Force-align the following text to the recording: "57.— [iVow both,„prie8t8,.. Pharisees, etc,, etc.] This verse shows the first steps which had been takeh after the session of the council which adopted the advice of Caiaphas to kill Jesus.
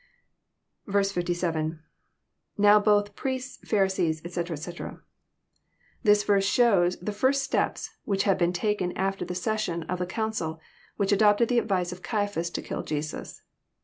"57.— 0.91 1.79
[iVow 2.57 2.83
both,„prie8t8,.. 2.83 3.67
Pharisees, 3.67 4.21
etc,, 4.25 4.55
etc.] 4.55 4.99
This 6.01 6.23
verse 6.23 6.43
shows 6.43 6.97
the 6.97 7.11
first 7.11 7.43
steps 7.43 7.91
which 8.03 8.23
had 8.23 8.39
been 8.39 8.51
takeh 8.51 8.93
after 8.95 9.25
the 9.25 9.35
session 9.35 9.83
of 9.83 9.99
the 9.99 10.07
council 10.07 10.59
which 10.97 11.11
adopted 11.11 11.49
the 11.49 11.59
advice 11.59 11.91
of 11.91 12.01
Caiaphas 12.01 12.49
to 12.49 12.63
kill 12.63 12.81
Jesus. 12.81 13.43